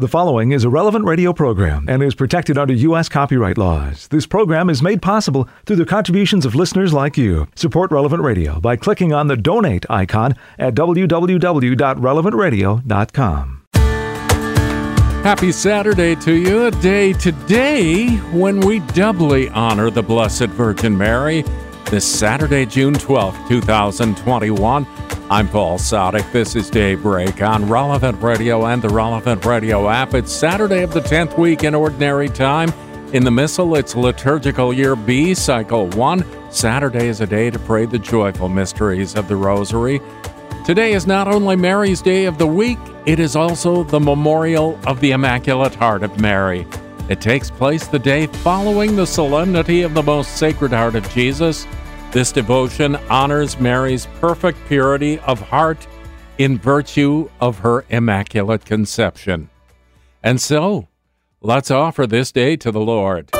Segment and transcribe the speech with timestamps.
[0.00, 3.08] The following is a relevant radio program and is protected under U.S.
[3.08, 4.06] copyright laws.
[4.06, 7.48] This program is made possible through the contributions of listeners like you.
[7.56, 13.62] Support Relevant Radio by clicking on the donate icon at www.relevantradio.com.
[15.24, 21.44] Happy Saturday to you, a day today when we doubly honor the Blessed Virgin Mary.
[21.90, 24.86] This Saturday, June 12th, 2021.
[25.30, 26.32] I'm Paul Sadek.
[26.32, 30.14] This is Daybreak on Relevant Radio and the Relevant Radio app.
[30.14, 32.72] It's Saturday of the 10th week in Ordinary Time.
[33.12, 36.24] In the Missal, it's Liturgical Year B, Cycle 1.
[36.50, 40.00] Saturday is a day to pray the joyful mysteries of the Rosary.
[40.64, 44.98] Today is not only Mary's Day of the Week, it is also the memorial of
[45.00, 46.66] the Immaculate Heart of Mary.
[47.10, 51.66] It takes place the day following the solemnity of the Most Sacred Heart of Jesus.
[52.10, 55.86] This devotion honors Mary's perfect purity of heart
[56.38, 59.50] in virtue of her immaculate conception.
[60.22, 60.88] And so,
[61.42, 63.30] let's offer this day to the Lord.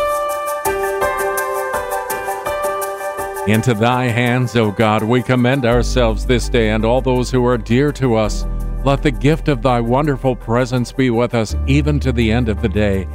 [3.48, 7.56] Into thy hands, O God, we commend ourselves this day and all those who are
[7.56, 8.44] dear to us.
[8.84, 12.60] Let the gift of thy wonderful presence be with us even to the end of
[12.60, 13.08] the day.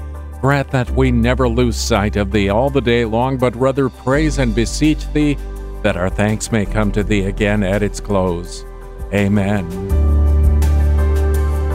[0.43, 4.39] Grant that we never lose sight of thee all the day long, but rather praise
[4.39, 5.37] and beseech thee
[5.83, 8.65] that our thanks may come to thee again at its close.
[9.13, 9.65] Amen.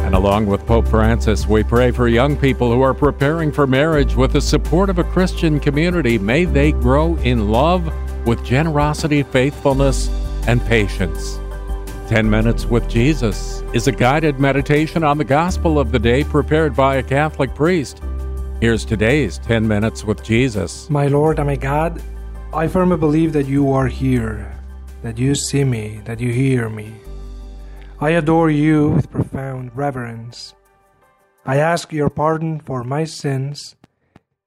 [0.05, 4.15] And along with Pope Francis, we pray for young people who are preparing for marriage
[4.15, 6.19] with the support of a Christian community.
[6.19, 7.91] May they grow in love
[8.27, 10.11] with generosity, faithfulness,
[10.47, 11.39] and patience.
[12.09, 16.77] 10 Minutes with Jesus is a guided meditation on the gospel of the day prepared
[16.77, 18.03] by a Catholic priest.
[18.61, 20.91] Here's today's 10 Minutes with Jesus.
[20.91, 22.03] My Lord and my God,
[22.53, 24.53] I firmly believe that you are here,
[25.03, 26.93] that you see me, that you hear me.
[28.01, 30.55] I adore you with profound reverence.
[31.47, 33.77] I ask your pardon for my sins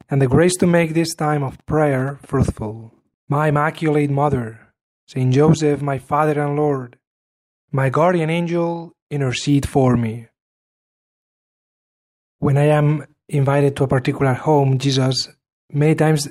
[0.09, 2.94] and the grace to make this time of prayer fruitful.
[3.30, 4.73] My Immaculate Mother,
[5.08, 6.98] Saint Joseph, my Father and Lord,
[7.72, 10.28] my guardian angel, intercede for me.
[12.39, 15.30] When I am invited to a particular home, Jesus,
[15.71, 16.27] many times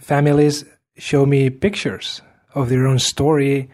[0.00, 0.64] families
[0.96, 2.20] show me pictures
[2.54, 3.70] of their own story,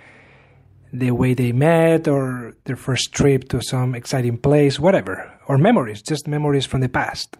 [0.92, 6.03] the way they met, or their first trip to some exciting place, whatever, or memories,
[6.03, 7.38] just memories from the past.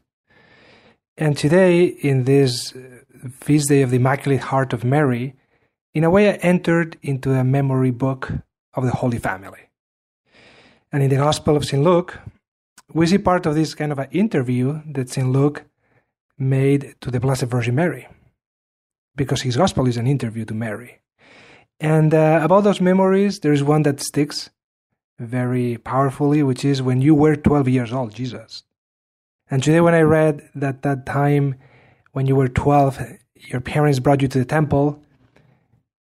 [1.17, 2.75] And today, in this
[3.31, 5.35] feast day of the Immaculate Heart of Mary,
[5.95, 8.33] in a way I entered into a memory book
[8.75, 9.71] of the Holy Family.
[10.93, 11.83] And in the Gospel of St.
[11.83, 12.19] Luke,
[12.93, 15.29] we see part of this kind of an interview that St.
[15.29, 15.65] Luke
[16.39, 18.09] made to the Blessed Virgin Mary
[19.17, 21.01] because his gospel is an interview to Mary.
[21.81, 24.51] And uh, about those memories, there is one that sticks
[25.19, 28.63] very powerfully, which is when you were 12 years old, Jesus.
[29.51, 31.55] And today, when I read that that time
[32.13, 33.01] when you were 12,
[33.35, 35.03] your parents brought you to the temple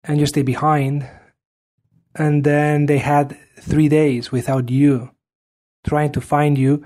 [0.04, 1.08] and you stayed behind,
[2.14, 5.10] and then they had three days without you
[5.84, 6.84] trying to find you.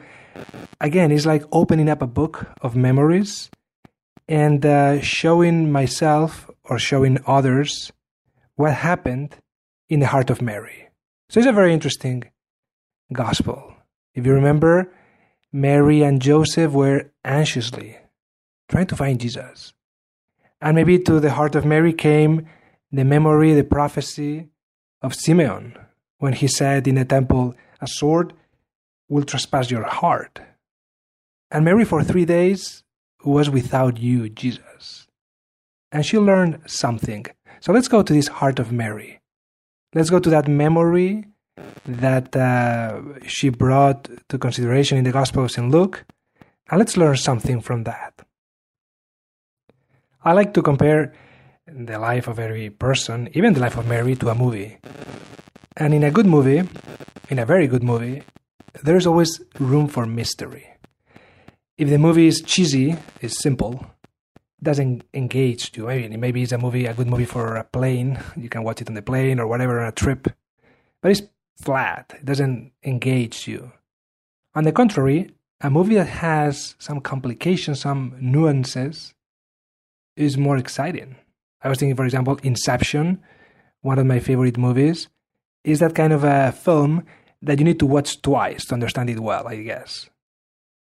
[0.81, 3.51] Again, it's like opening up a book of memories
[4.29, 7.93] and uh, showing myself or showing others
[8.57, 9.37] what happened
[9.89, 10.89] in the heart of Mary.
[11.29, 12.25] So it's a very interesting
[13.13, 13.75] gospel.
[14.15, 14.93] If you remember,
[15.53, 17.99] Mary and Joseph were anxiously
[18.69, 19.73] trying to find Jesus.
[20.61, 22.47] And maybe to the heart of Mary came
[22.91, 24.49] the memory, the prophecy
[25.03, 25.77] of Simeon
[26.19, 28.33] when he said in the temple, A sword
[29.09, 30.41] will trespass your heart.
[31.51, 32.83] And Mary, for three days,
[33.25, 35.07] was without you, Jesus.
[35.93, 37.27] And she learned something.
[37.61, 39.21] So let's go to this heart of Mary.
[39.95, 41.27] Let's go to that memory
[41.87, 45.71] that uh, she brought to consideration in the Gospel of St.
[45.71, 46.05] Luke,
[46.71, 48.13] and let's learn something from that.
[50.25, 51.15] I like to compare
[51.67, 54.79] the life of every person, even the life of Mary, to a movie.
[55.77, 56.69] And in a good movie,
[57.29, 58.23] in a very good movie,
[58.83, 60.77] there's always room for mystery
[61.79, 63.87] if the movie is cheesy, is simple,
[64.63, 65.87] doesn't engage you.
[65.87, 68.19] Maybe maybe it's a movie, a good movie for a plane.
[68.37, 70.29] You can watch it on the plane or whatever on a trip,
[71.03, 71.23] but it's
[71.57, 72.15] flat.
[72.17, 73.73] It doesn't engage you.
[74.55, 75.31] On the contrary,
[75.61, 79.15] a movie that has some complications, some nuances,
[80.17, 81.17] is more exciting.
[81.63, 83.23] I was thinking, for example, Inception,
[83.83, 85.09] one of my favorite movies,
[85.63, 87.05] is that kind of a film
[87.47, 90.11] that you need to watch twice to understand it well, I guess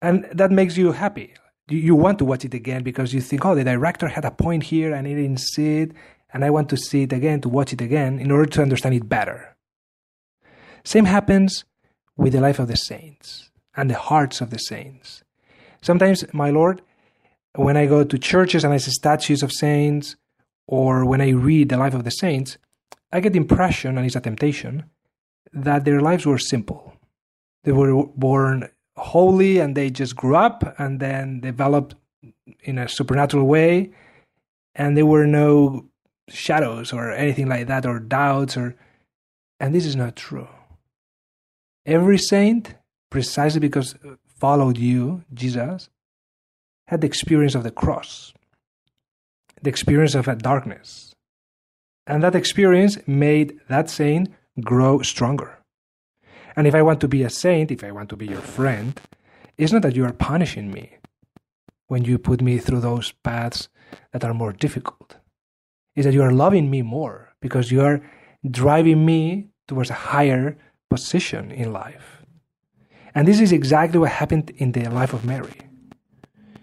[0.01, 1.33] and that makes you happy.
[1.67, 4.63] You, want to watch it again because you think, oh, the director had a point
[4.63, 5.91] here and I didn't see it,
[6.33, 8.95] and I want to see it again to watch it again in order to understand
[8.95, 9.55] it better.
[10.83, 11.65] Same happens
[12.17, 15.23] with the life of the saints and the hearts of the saints.
[15.81, 16.81] Sometimes, my Lord,
[17.55, 20.15] when I go to churches and I see statues of saints,
[20.67, 22.57] or when I read the life of the saints,
[23.11, 24.85] I get the impression, and it's a temptation,
[25.53, 26.93] that their lives were simple.
[27.63, 31.95] They were born holy and they just grew up and then developed
[32.61, 33.91] in a supernatural way,
[34.75, 35.85] and there were no
[36.27, 38.75] shadows or anything like that, or doubts, or
[39.59, 40.47] and this is not true.
[41.85, 42.75] Every saint,
[43.09, 43.95] precisely because
[44.39, 45.89] followed you, Jesus,
[46.87, 48.33] had the experience of the cross,
[49.61, 51.13] the experience of a darkness.
[52.07, 54.29] And that experience made that saint
[54.61, 55.59] grow stronger.
[56.55, 58.99] And if I want to be a saint, if I want to be your friend,
[59.57, 60.97] it's not that you are punishing me
[61.87, 63.69] when you put me through those paths
[64.11, 65.17] that are more difficult.
[65.95, 68.01] It's that you are loving me more because you are
[68.49, 70.57] driving me towards a higher
[70.89, 72.23] position in life.
[73.13, 75.55] And this is exactly what happened in the life of Mary.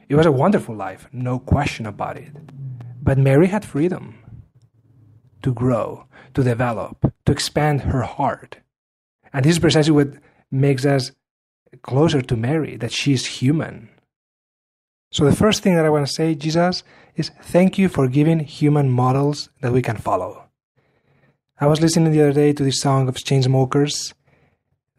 [0.08, 2.32] It was a wonderful life, no question about it.
[3.02, 4.19] But Mary had freedom
[5.46, 8.56] to grow, to develop, to expand her heart.
[9.32, 10.08] And this is precisely what
[10.50, 11.12] makes us
[11.82, 13.88] closer to Mary, that she is human.
[15.12, 16.82] So, the first thing that I want to say, Jesus,
[17.14, 20.46] is thank you for giving human models that we can follow.
[21.60, 24.14] I was listening the other day to this song of Chainsmokers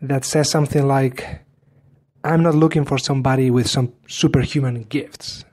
[0.02, 1.42] that says something like,
[2.24, 5.44] I'm not looking for somebody with some superhuman gifts,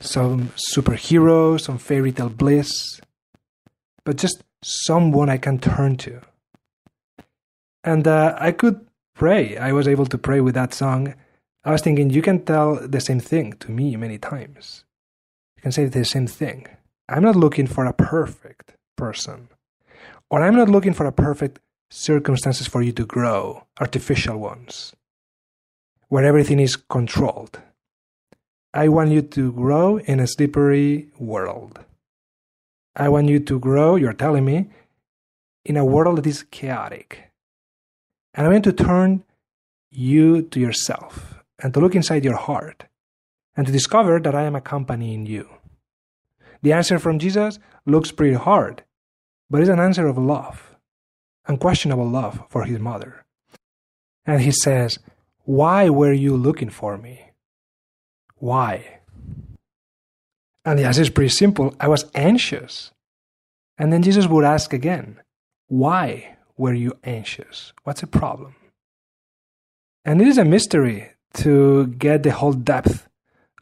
[0.00, 3.00] some superhero, some fairy tale bliss,
[4.04, 6.20] but just someone I can turn to.
[7.84, 9.56] And uh, I could pray.
[9.56, 11.14] I was able to pray with that song.
[11.64, 14.84] I was thinking, you can tell the same thing to me many times.
[15.56, 16.66] You can say the same thing.
[17.08, 19.48] I'm not looking for a perfect person,
[20.30, 21.60] or I'm not looking for a perfect
[21.90, 24.94] circumstances for you to grow, artificial ones,
[26.08, 27.60] where everything is controlled.
[28.72, 31.80] I want you to grow in a slippery world.
[32.94, 34.68] I want you to grow, you're telling me,
[35.64, 37.30] in a world that is chaotic.
[38.34, 39.24] And I want to turn
[39.90, 42.84] you to yourself and to look inside your heart
[43.56, 45.48] and to discover that I am accompanying you.
[46.62, 48.84] The answer from Jesus looks pretty hard,
[49.50, 50.72] but it's an answer of love
[51.46, 53.24] unquestionable love for his mother.
[54.24, 54.98] And he says,
[55.44, 57.32] Why were you looking for me?
[58.36, 59.00] Why?
[60.64, 62.92] And the answer is pretty simple I was anxious.
[63.78, 65.20] And then Jesus would ask again,
[65.68, 67.72] Why were you anxious?
[67.84, 68.54] What's the problem?
[70.04, 73.08] And it is a mystery to get the whole depth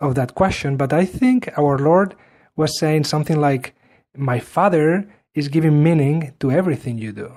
[0.01, 2.15] of that question, but I think our Lord
[2.57, 3.75] was saying something like,
[4.17, 7.37] My Father is giving meaning to everything you do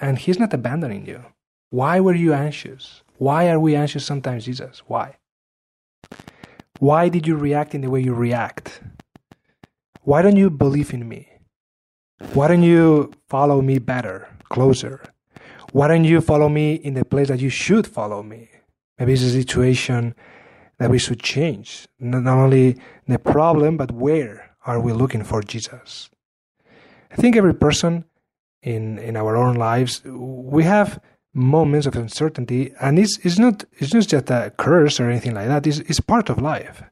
[0.00, 1.24] and He's not abandoning you.
[1.68, 3.02] Why were you anxious?
[3.18, 4.82] Why are we anxious sometimes, Jesus?
[4.86, 5.16] Why?
[6.80, 8.80] Why did you react in the way you react?
[10.00, 11.28] Why don't you believe in me?
[12.32, 15.02] Why don't you follow me better, closer?
[15.72, 18.48] Why don't you follow me in the place that you should follow me?
[18.98, 20.14] Maybe it's a situation
[20.78, 21.86] that we should change.
[21.98, 26.08] Not only the problem, but where are we looking for Jesus?
[27.10, 28.06] I think every person
[28.62, 30.98] in in our own lives, we have
[31.32, 35.48] moments of uncertainty, and it's it's not it's not just a curse or anything like
[35.48, 35.66] that.
[35.66, 36.82] It's it's part of life.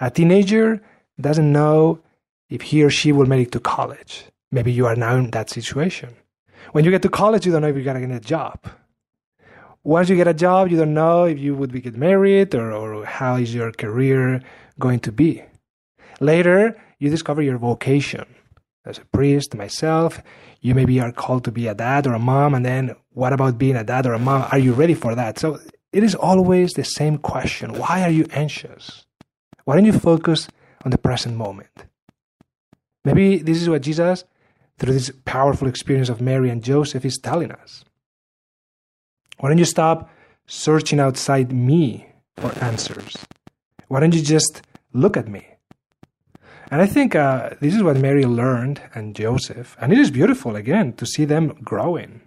[0.00, 0.80] A teenager
[1.20, 2.00] doesn't know
[2.48, 4.24] if he or she will make it to college.
[4.50, 6.14] Maybe you are now in that situation.
[6.72, 8.58] When you get to college, you don't know if you're gonna get a job.
[9.84, 12.72] Once you get a job, you don't know if you would be get married or,
[12.72, 14.40] or how is your career
[14.78, 15.42] going to be.
[16.20, 18.24] Later, you discover your vocation
[18.84, 20.22] as a priest, myself.
[20.60, 23.58] You maybe are called to be a dad or a mom, and then what about
[23.58, 24.48] being a dad or a mom?
[24.50, 25.38] Are you ready for that?
[25.38, 25.58] So
[25.92, 29.04] it is always the same question why are you anxious?
[29.64, 30.48] Why don't you focus
[30.84, 31.84] on the present moment?
[33.04, 34.24] Maybe this is what Jesus,
[34.78, 37.84] through this powerful experience of Mary and Joseph, is telling us.
[39.38, 40.10] Why don't you stop
[40.46, 43.16] searching outside me for answers?
[43.88, 45.46] Why don't you just look at me?
[46.70, 49.76] And I think uh, this is what Mary learned and Joseph.
[49.80, 52.22] And it is beautiful, again, to see them growing.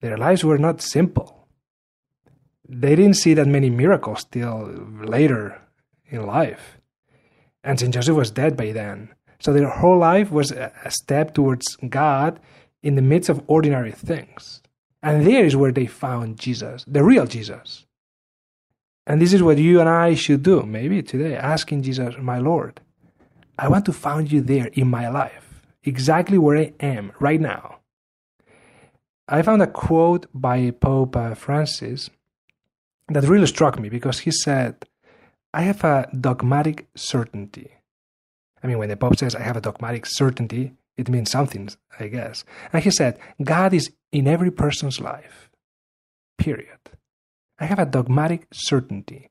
[0.00, 1.48] Their lives were not simple.
[2.68, 4.66] They didn't see that many miracles till
[5.02, 5.60] later
[6.06, 6.78] in life.
[7.64, 7.92] And St.
[7.92, 9.10] Joseph was dead by then.
[9.40, 12.40] So their whole life was a step towards God
[12.82, 14.62] in the midst of ordinary things.
[15.02, 17.86] And there is where they found Jesus, the real Jesus.
[19.06, 22.80] And this is what you and I should do, maybe today, asking Jesus, my Lord,
[23.58, 27.77] I want to find you there in my life, exactly where I am right now.
[29.28, 32.08] I found a quote by Pope uh, Francis
[33.08, 34.86] that really struck me because he said,
[35.52, 37.72] I have a dogmatic certainty.
[38.62, 41.68] I mean, when the Pope says, I have a dogmatic certainty, it means something,
[42.00, 42.44] I guess.
[42.72, 45.50] And he said, God is in every person's life,
[46.38, 46.78] period.
[47.58, 49.30] I have a dogmatic certainty.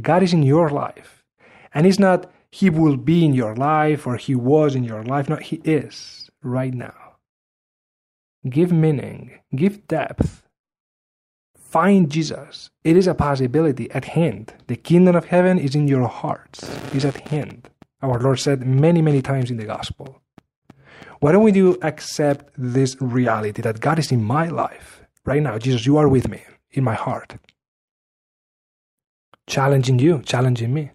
[0.00, 1.24] God is in your life.
[1.74, 5.28] And it's not, He will be in your life or He was in your life.
[5.28, 7.01] No, He is right now.
[8.48, 10.42] Give meaning, give depth.
[11.56, 12.70] Find Jesus.
[12.84, 14.52] It is a possibility at hand.
[14.66, 16.62] The kingdom of heaven is in your hearts,
[16.94, 17.70] is at hand.
[18.02, 20.20] Our Lord said many, many times in the gospel.
[21.20, 25.58] Why don't we do accept this reality that God is in my life right now?
[25.58, 27.36] Jesus, you are with me in my heart
[29.46, 30.90] challenging you, challenging me.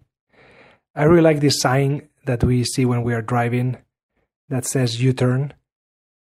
[0.96, 3.78] I really like this sign that we see when we are driving
[4.50, 5.54] that says U turn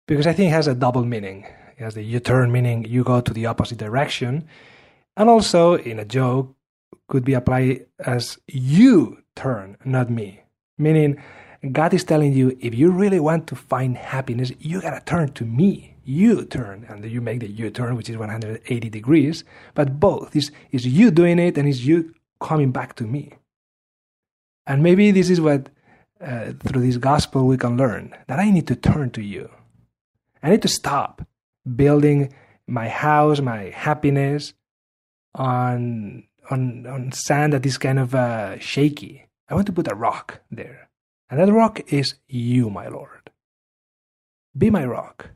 [0.06, 1.46] because I think it has a double meaning.
[1.76, 4.46] It has the U turn meaning you go to the opposite direction,
[5.16, 6.54] and also in a joke
[7.08, 10.42] could be applied as you turn, not me.
[10.78, 11.22] Meaning,
[11.70, 15.44] God is telling you if you really want to find happiness, you gotta turn to
[15.44, 15.96] me.
[16.04, 19.44] You turn, and you make the U turn, which is 180 degrees.
[19.74, 23.34] But both is is you doing it, and is you coming back to me.
[24.66, 25.68] And maybe this is what,
[26.20, 29.50] uh, through this gospel, we can learn that I need to turn to you.
[30.42, 31.26] I need to stop
[31.76, 32.32] building
[32.66, 34.54] my house, my happiness
[35.34, 39.26] on on on sand that is kind of uh, shaky.
[39.48, 40.88] I want to put a rock there,
[41.30, 43.30] and that rock is you, my Lord.
[44.56, 45.30] Be my rock.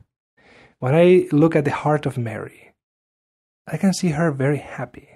[0.79, 2.73] When I look at the heart of Mary,
[3.65, 5.09] I can see her very happy.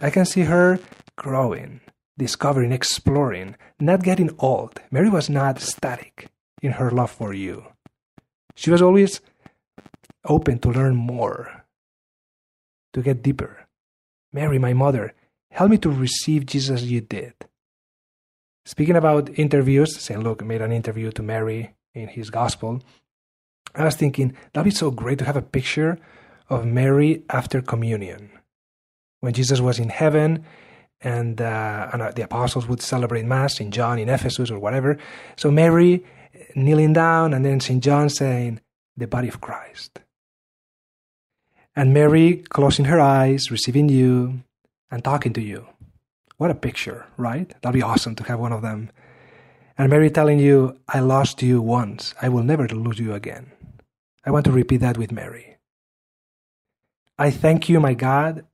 [0.00, 0.80] I can see her
[1.16, 1.80] growing,
[2.18, 4.80] discovering, exploring, not getting old.
[4.90, 6.28] Mary was not static
[6.62, 7.64] in her love for you.
[8.58, 9.20] She was always
[10.24, 11.64] open to learn more,
[12.92, 13.68] to get deeper.
[14.32, 15.14] Mary, my mother,
[15.52, 17.34] help me to receive Jesus you did.
[18.66, 20.20] Speaking about interviews, St.
[20.20, 22.82] Luke made an interview to Mary in his gospel.
[23.76, 25.96] I was thinking that'd be so great to have a picture
[26.50, 28.28] of Mary after communion
[29.20, 30.44] when Jesus was in heaven
[31.00, 34.98] and, uh, and uh, the apostles would celebrate Mass in John, in Ephesus, or whatever.
[35.36, 36.02] So Mary
[36.64, 37.82] kneeling down, and then St.
[37.82, 38.60] John saying,
[38.96, 40.00] The body of Christ.
[41.74, 44.42] And Mary closing her eyes, receiving you,
[44.90, 45.66] and talking to you.
[46.36, 47.48] What a picture, right?
[47.62, 48.90] That'd be awesome to have one of them.
[49.76, 53.52] And Mary telling you, I lost you once, I will never lose you again.
[54.24, 55.56] I want to repeat that with Mary.
[57.18, 58.44] I thank you, my God,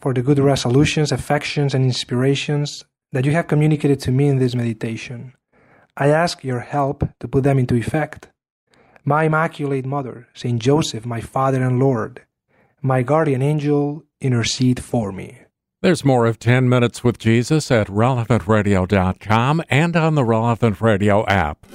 [0.00, 4.54] for the good resolutions, affections, and inspirations that you have communicated to me in this
[4.54, 5.34] meditation.
[6.00, 8.28] I ask your help to put them into effect.
[9.04, 12.22] My Immaculate Mother, Saint Joseph, my Father and Lord,
[12.80, 15.40] my guardian angel, intercede for me.
[15.82, 21.66] There's more of 10 Minutes with Jesus at relevantradio.com and on the Relevant Radio app.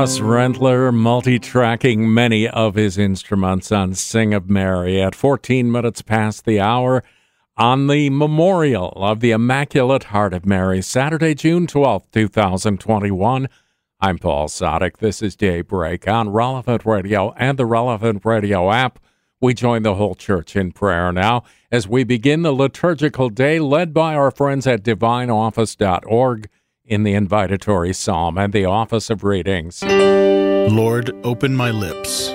[0.00, 6.46] Russ Rentler multi-tracking many of his instruments on Sing of Mary at 14 minutes past
[6.46, 7.04] the hour
[7.58, 13.46] on the memorial of the Immaculate Heart of Mary, Saturday, June 12, 2021.
[14.00, 14.96] I'm Paul Sadek.
[14.96, 19.00] This is Daybreak on Relevant Radio and the Relevant Radio app.
[19.38, 23.92] We join the whole church in prayer now as we begin the liturgical day led
[23.92, 26.48] by our friends at divineoffice.org
[26.90, 29.82] in the invitatory psalm and the office of readings.
[29.82, 32.28] Lord, open my lips,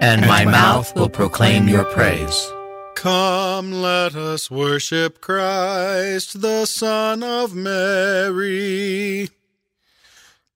[0.00, 2.50] and my mouth will proclaim your praise.
[2.96, 9.28] Come, let us worship Christ, the Son of Mary.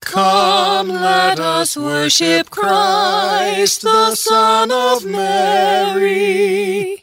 [0.01, 7.02] Come, let us worship Christ, the Son of Mary.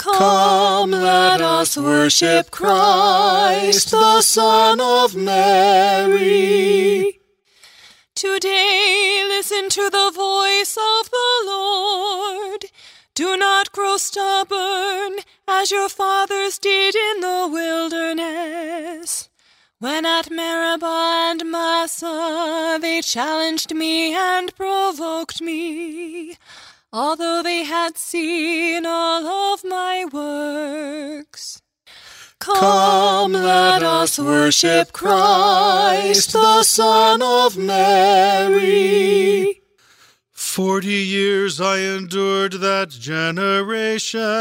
[0.00, 7.20] Come, let us worship Christ, the Son of Mary.
[8.14, 12.64] Today listen to the voice of the Lord.
[13.14, 19.28] Do not grow stubborn as your fathers did in the wilderness.
[19.80, 26.38] When at Meribah and Massah they challenged me and provoked me,
[26.92, 31.62] although they had seen all of my works.
[32.38, 38.40] Come, let us worship Christ, the Son of Mary.
[40.32, 44.34] Forty years I endured that generation.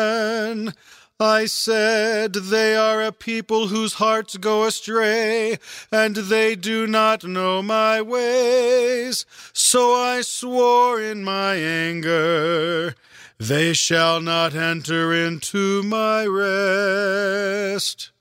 [1.22, 5.58] I said, They are a people whose hearts go astray,
[5.92, 9.26] and they do not know my ways.
[9.52, 12.96] So I swore in my anger.
[13.38, 18.12] They shall not enter into my rest.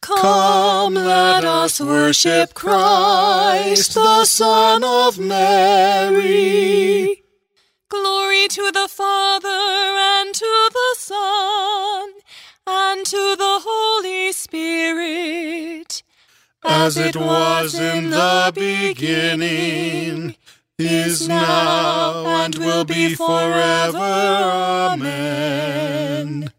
[0.00, 7.24] Come, let us worship Christ, the Son of Mary.
[7.88, 12.12] Glory to the Father, and to the Son,
[12.66, 16.02] and to the Holy Spirit.
[16.62, 20.36] As it was in the beginning
[20.78, 23.98] is now, and will be forever.
[24.92, 26.52] Amen.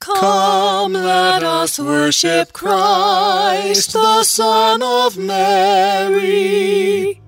[0.00, 7.21] Come, let us worship Christ, the Son of Mary.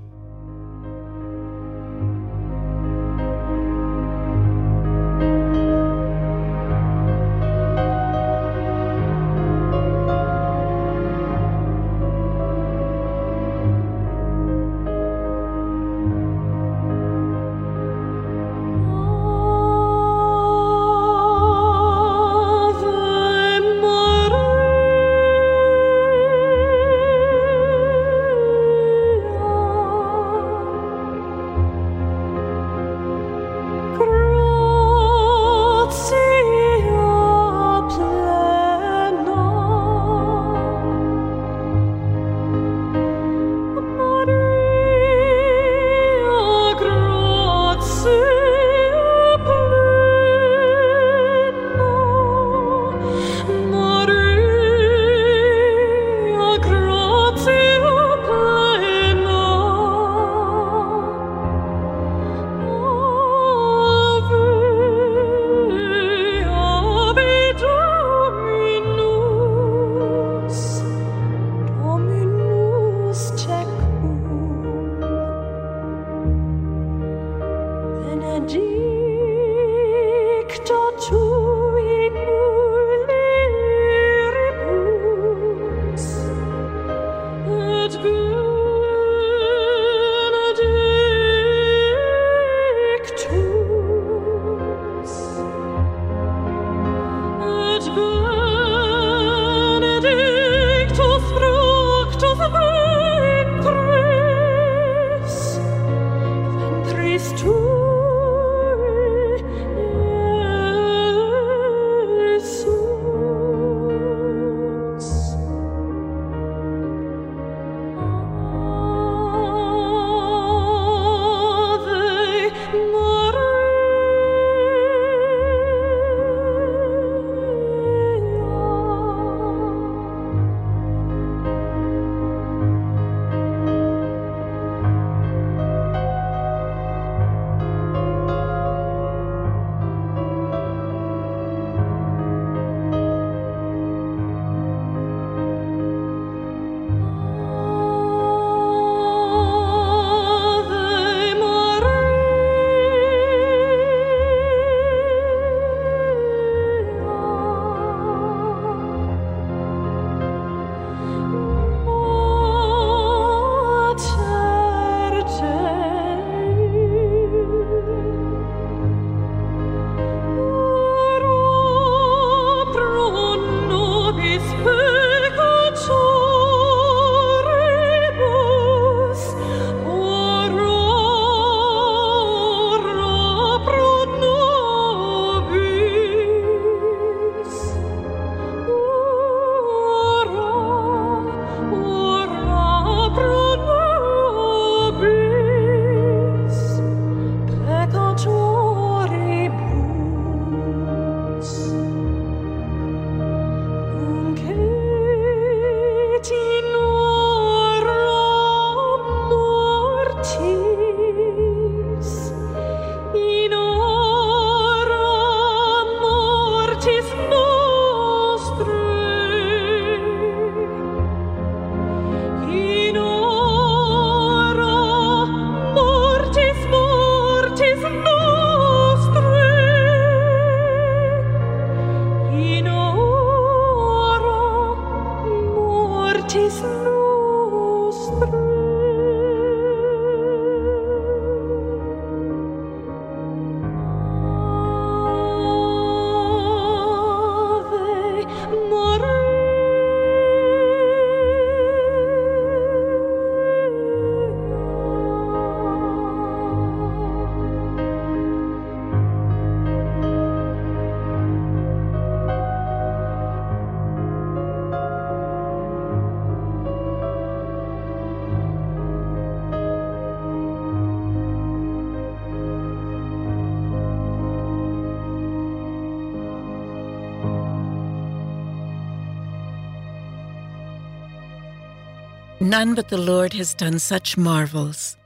[282.45, 284.99] None but the Lord has done such marvels.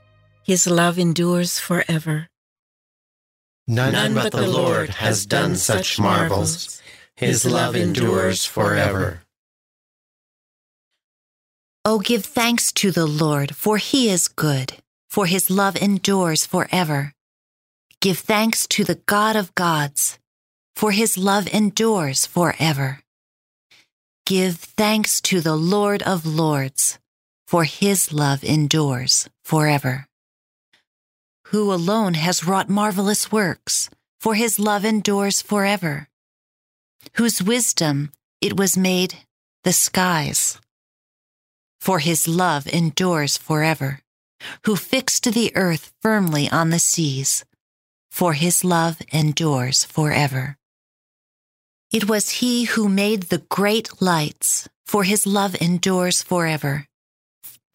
[0.43, 2.27] His love endures forever.
[3.65, 6.81] None, None but, but the Lord has done such marvels.
[7.15, 9.21] His love endures forever.
[11.85, 14.73] Oh, give thanks to the Lord, for he is good,
[15.07, 17.13] for his love endures forever.
[18.01, 20.19] Give thanks to the God of gods,
[20.75, 22.99] for his love endures forever.
[24.25, 26.99] Give thanks to the Lord of lords,
[27.49, 30.05] for his love endures forever.
[31.47, 36.09] Who alone has wrought marvelous works, for his love endures forever.
[37.13, 39.15] Whose wisdom it was made
[39.63, 40.61] the skies,
[41.79, 44.01] for his love endures forever.
[44.65, 47.45] Who fixed the earth firmly on the seas,
[48.11, 50.55] for his love endures forever.
[51.91, 56.88] It was he who made the great lights, for his love endures forever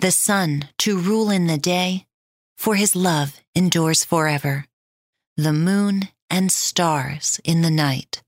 [0.01, 2.07] the sun to rule in the day,
[2.57, 4.67] for his love endures forever,
[5.37, 8.23] the moon and stars in the night,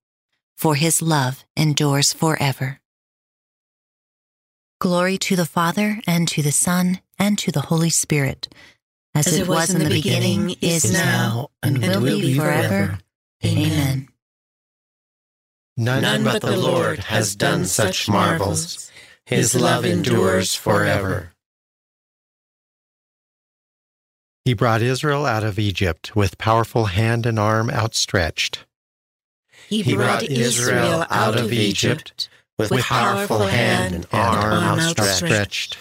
[0.57, 2.81] for his love endures forever.
[4.81, 8.49] Glory to the Father, and to the Son, and to the Holy Spirit,
[9.15, 12.21] as, as it, was, was in the beginning, beginning is now, and, and will, will
[12.21, 12.69] be forever.
[12.69, 12.99] forever.
[13.45, 14.09] Amen.
[15.79, 18.91] None, None but the Lord has done such marvels.
[19.25, 21.33] His love endures forever.
[24.47, 28.65] He brought Israel out of Egypt with powerful hand and arm outstretched.
[29.69, 35.77] He brought, he brought Israel out of Egypt with, with powerful hand and arm outstretched.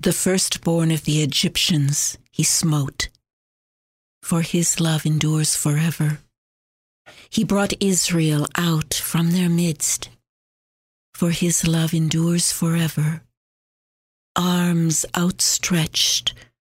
[0.00, 3.10] The firstborn of the Egyptians he smote,
[4.20, 6.18] for his love endures forever.
[7.30, 10.08] He brought Israel out from their midst,
[11.14, 13.22] for his love endures forever.
[14.34, 16.55] Arms outstretched with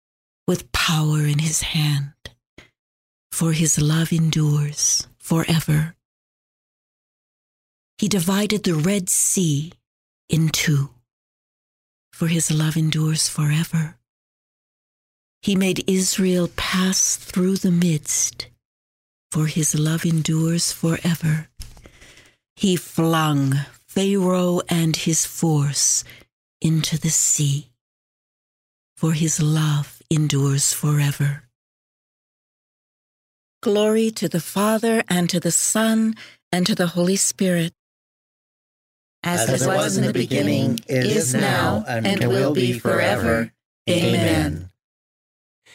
[0.85, 2.13] power in his hand,
[3.31, 5.95] for his love endures forever.
[7.97, 9.71] He divided the Red Sea
[10.29, 10.91] in two,
[12.13, 13.97] for his love endures forever.
[15.41, 18.49] He made Israel pass through the midst,
[19.31, 21.47] for his love endures forever.
[22.55, 26.03] He flung Pharaoh and his force
[26.61, 27.71] into the sea,
[28.95, 31.43] for his love endures forever.
[33.61, 36.15] Glory to the Father, and to the Son,
[36.51, 37.73] and to the Holy Spirit.
[39.23, 43.51] As, As it was in the beginning, is now, and, and will be forever.
[43.89, 44.69] Amen.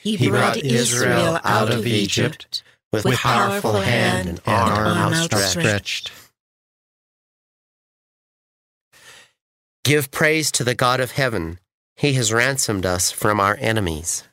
[0.03, 2.63] He brought Israel out of Egypt
[2.93, 6.13] with, with powerful hand and arm outstretched.
[9.85, 11.59] Give praise to the God of heaven.
[12.01, 14.25] He has ransomed us from our enemies.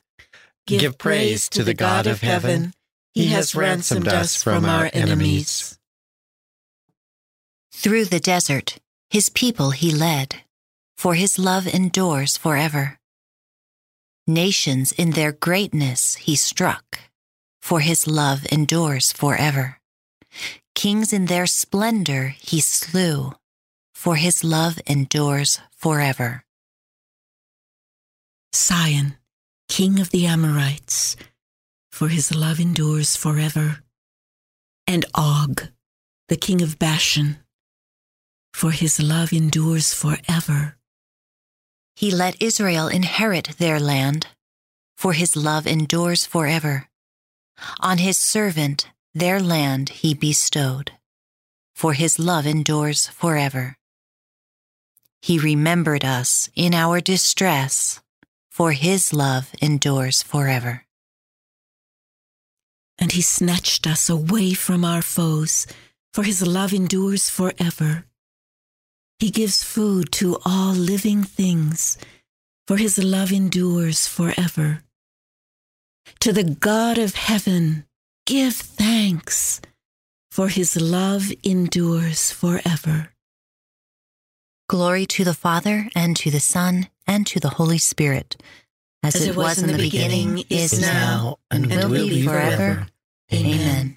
[0.66, 2.72] Give, Give praise to the God of heaven.
[3.12, 5.78] He has ransomed us from our enemies.
[7.70, 8.78] Through the desert,
[9.10, 10.36] his people he led,
[10.96, 12.98] for his love endures forever.
[14.26, 16.98] Nations in their greatness he struck,
[17.60, 19.78] for his love endures forever.
[20.74, 23.34] Kings in their splendor he slew,
[23.94, 26.44] for his love endures forever.
[28.52, 29.16] Sihon,
[29.68, 31.16] king of the Amorites,
[31.90, 33.80] for his love endures forever.
[34.86, 35.68] And Og,
[36.28, 37.38] the king of Bashan,
[38.52, 40.76] for his love endures forever.
[41.94, 44.26] He let Israel inherit their land,
[44.96, 46.88] for his love endures forever.
[47.80, 50.92] On his servant their land he bestowed,
[51.74, 53.76] for his love endures forever.
[55.20, 58.00] He remembered us in our distress,
[58.58, 60.84] for his love endures forever.
[62.98, 65.64] And he snatched us away from our foes,
[66.12, 68.06] for his love endures forever.
[69.20, 71.98] He gives food to all living things,
[72.66, 74.82] for his love endures forever.
[76.18, 77.84] To the God of heaven,
[78.26, 79.60] give thanks,
[80.32, 83.10] for his love endures forever.
[84.68, 88.36] Glory to the Father, and to the Son, and to the Holy Spirit,
[89.02, 92.22] as, as it, was, was in the beginning, beginning is now, and, and will be
[92.22, 92.86] forever.
[93.32, 93.96] Amen.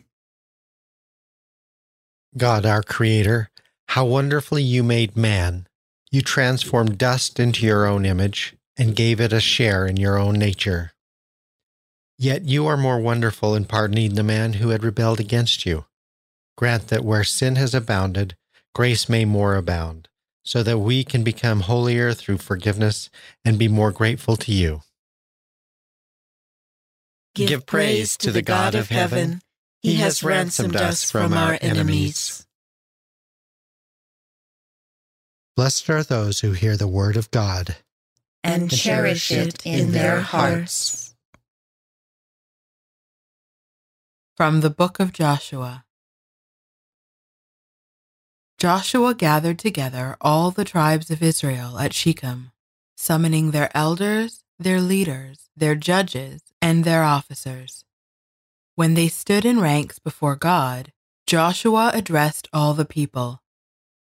[2.38, 3.50] God, our Creator,
[3.90, 5.68] how wonderfully you made man.
[6.10, 10.36] You transformed dust into your own image and gave it a share in your own
[10.36, 10.94] nature.
[12.18, 15.84] Yet you are more wonderful in pardoning the man who had rebelled against you.
[16.58, 18.38] Grant that where sin has abounded,
[18.74, 20.08] grace may more abound
[20.44, 23.10] so that we can become holier through forgiveness
[23.46, 24.82] and be more grateful to you.
[27.34, 29.42] Give, Give praise to the God of heaven.
[29.82, 32.46] He has ransomed us from our enemies.
[35.56, 37.78] Blessed are those who hear the word of God
[38.44, 41.16] and, and cherish it in their hearts.
[44.36, 45.86] From the Book of Joshua.
[48.62, 52.52] Joshua gathered together all the tribes of Israel at Shechem,
[52.96, 57.86] summoning their elders, their leaders, their judges, and their officers.
[58.76, 60.94] When they stood in ranks before God,
[61.26, 63.42] Joshua addressed all the people.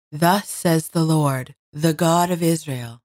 [0.10, 3.02] Thus says the Lord, the God of Israel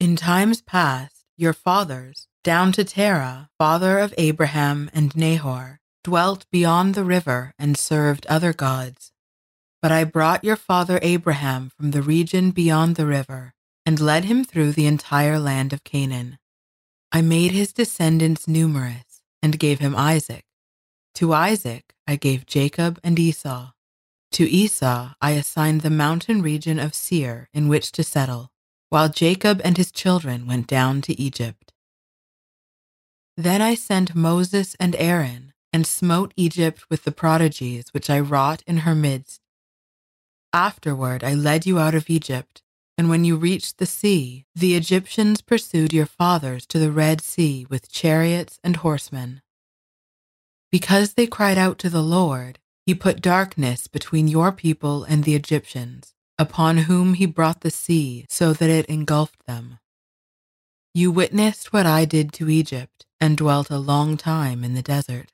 [0.00, 6.94] In times past, your fathers, down to Terah, father of Abraham and Nahor, dwelt beyond
[6.94, 9.11] the river and served other gods
[9.82, 13.52] but I brought your father Abraham from the region beyond the river
[13.84, 16.38] and led him through the entire land of Canaan.
[17.10, 20.44] I made his descendants numerous and gave him Isaac.
[21.16, 23.72] To Isaac I gave Jacob and Esau.
[24.32, 28.52] To Esau I assigned the mountain region of Seir in which to settle,
[28.88, 31.72] while Jacob and his children went down to Egypt.
[33.36, 38.62] Then I sent Moses and Aaron and smote Egypt with the prodigies which I wrought
[38.66, 39.41] in her midst
[40.52, 42.62] Afterward, I led you out of Egypt,
[42.98, 47.66] and when you reached the sea, the Egyptians pursued your fathers to the Red Sea
[47.70, 49.40] with chariots and horsemen.
[50.70, 55.34] Because they cried out to the Lord, he put darkness between your people and the
[55.34, 59.78] Egyptians, upon whom he brought the sea so that it engulfed them.
[60.92, 65.32] You witnessed what I did to Egypt and dwelt a long time in the desert.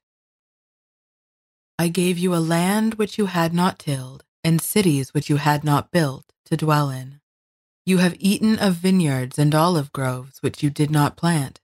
[1.77, 5.65] I gave you a land which you had not tilled and cities which you had
[5.65, 7.21] not built to dwell in.
[7.85, 11.61] You have eaten of vineyards and olive groves which you did not plant.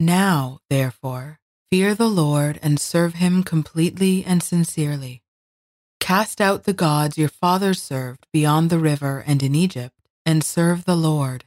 [0.00, 5.22] Now, therefore, fear the Lord and serve him completely and sincerely.
[6.00, 10.84] Cast out the gods your fathers served beyond the river and in Egypt, and serve
[10.84, 11.44] the Lord.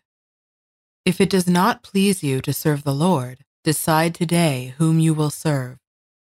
[1.06, 5.30] If it does not please you to serve the Lord, decide today whom you will
[5.30, 5.78] serve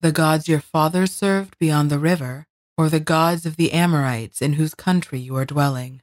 [0.01, 2.47] the gods your fathers served beyond the river,
[2.81, 6.01] or the gods of the Amorites in whose country you are dwelling.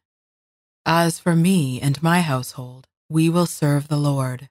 [0.86, 4.48] As for me and my household, we will serve the Lord.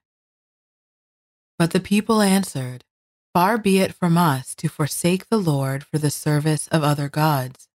[1.58, 2.84] But the people answered,
[3.32, 7.66] Far be it from us to forsake the Lord for the service of other gods.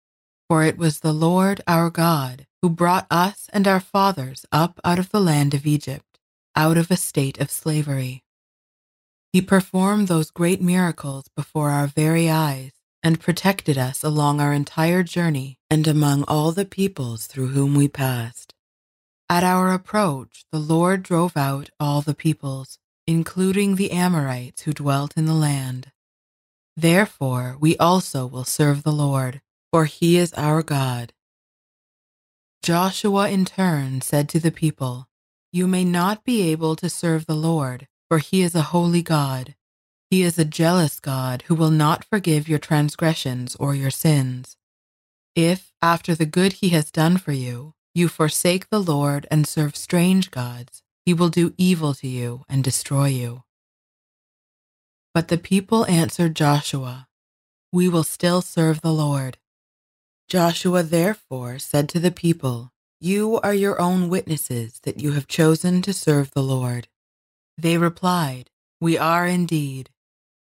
[0.48, 5.00] For it was the Lord our God who brought us and our fathers up out
[5.00, 6.20] of the land of Egypt,
[6.56, 8.24] out of a state of slavery.
[9.32, 15.04] He performed those great miracles before our very eyes and protected us along our entire
[15.04, 18.54] journey and among all the peoples through whom we passed.
[19.30, 25.13] At our approach, the Lord drove out all the peoples, including the Amorites who dwelt
[25.18, 25.92] in the land.
[26.78, 31.13] Therefore, we also will serve the Lord, for he is our God.
[32.62, 35.08] Joshua in turn said to the people,
[35.52, 39.56] You may not be able to serve the Lord for he is a holy God.
[40.13, 44.58] He is a jealous God who will not forgive your transgressions or your sins.
[45.36, 49.76] If, after the good he has done for you, you forsake the Lord and serve
[49.76, 53.41] strange gods, he will do evil to you and destroy you.
[55.15, 57.08] But the people answered Joshua,
[57.71, 59.39] We will still serve the Lord.
[60.30, 65.82] Joshua therefore said to the people, You are your own witnesses that you have chosen
[65.82, 66.88] to serve the Lord.
[67.58, 69.89] They replied, We are indeed.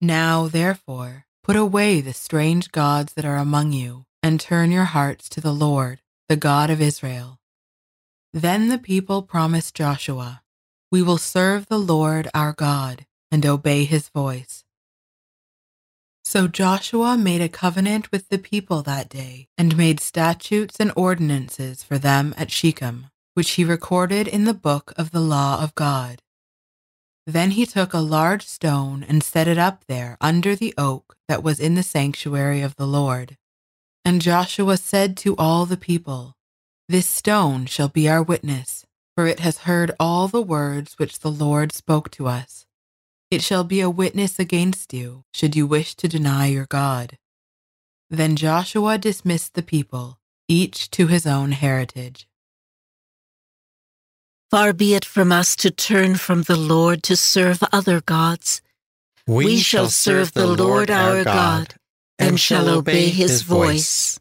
[0.02, 5.30] Now, therefore, put away the strange gods that are among you, and turn your hearts
[5.30, 7.40] to the Lord, the God of Israel.
[8.34, 10.42] Then the people promised Joshua,
[10.92, 14.66] We will serve the Lord our God and obey his voice.
[16.24, 21.84] So Joshua made a covenant with the people that day and made statutes and ordinances
[21.84, 26.24] for them at Shechem, which he recorded in the book of the law of God.
[27.28, 31.44] Then he took a large stone and set it up there under the oak that
[31.44, 33.38] was in the sanctuary of the Lord.
[34.04, 36.36] And Joshua said to all the people,
[36.88, 38.86] This stone shall be our witness,
[39.16, 42.68] for it has heard all the words which the Lord spoke to us.
[43.32, 47.18] It shall be a witness against you, should you wish to deny your God.
[48.10, 52.28] Then Joshua dismissed the people, each to his own heritage.
[54.52, 58.62] Far be it from us to turn from the Lord to serve other gods.
[59.28, 61.76] We, we shall serve the Lord our God
[62.20, 64.20] and shall obey his voice.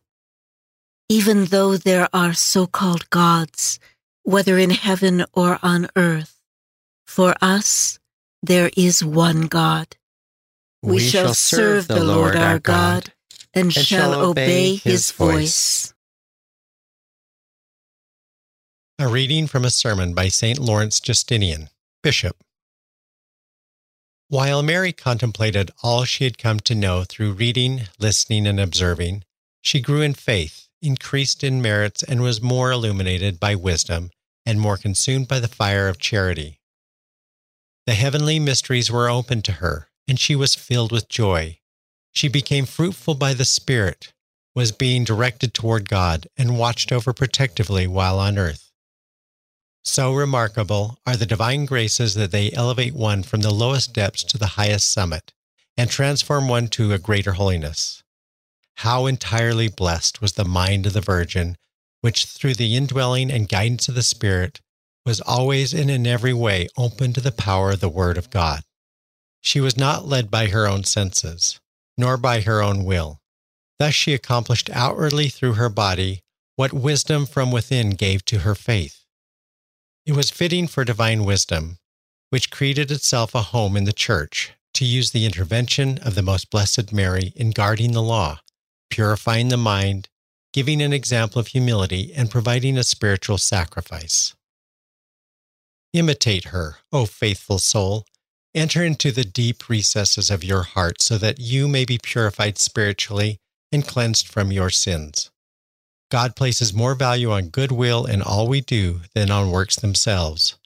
[1.08, 3.78] Even though there are so called gods,
[4.22, 6.40] whether in heaven or on earth,
[7.06, 7.98] for us
[8.42, 9.96] there is one God.
[10.82, 13.12] We, we shall serve the Lord our God
[13.54, 15.93] and, and shall obey his voice.
[18.96, 20.56] A reading from a sermon by St.
[20.56, 21.68] Lawrence Justinian,
[22.04, 22.36] Bishop.
[24.28, 29.24] While Mary contemplated all she had come to know through reading, listening, and observing,
[29.60, 34.12] she grew in faith, increased in merits, and was more illuminated by wisdom
[34.46, 36.60] and more consumed by the fire of charity.
[37.86, 41.58] The heavenly mysteries were opened to her, and she was filled with joy.
[42.12, 44.12] She became fruitful by the Spirit,
[44.54, 48.63] was being directed toward God, and watched over protectively while on earth.
[49.84, 54.38] So remarkable are the divine graces that they elevate one from the lowest depths to
[54.38, 55.34] the highest summit
[55.76, 58.02] and transform one to a greater holiness.
[58.76, 61.58] How entirely blessed was the mind of the Virgin,
[62.00, 64.60] which through the indwelling and guidance of the Spirit
[65.04, 68.62] was always and in every way open to the power of the Word of God.
[69.42, 71.60] She was not led by her own senses,
[71.98, 73.20] nor by her own will.
[73.78, 76.22] Thus she accomplished outwardly through her body
[76.56, 79.03] what wisdom from within gave to her faith.
[80.06, 81.78] It was fitting for divine wisdom,
[82.28, 86.50] which created itself a home in the Church, to use the intervention of the Most
[86.50, 88.40] Blessed Mary in guarding the law,
[88.90, 90.10] purifying the mind,
[90.52, 94.34] giving an example of humility, and providing a spiritual sacrifice.
[95.94, 98.04] Imitate her, O faithful soul.
[98.54, 103.38] Enter into the deep recesses of your heart so that you may be purified spiritually
[103.72, 105.30] and cleansed from your sins.
[106.10, 110.56] God places more value on goodwill in all we do than on works themselves.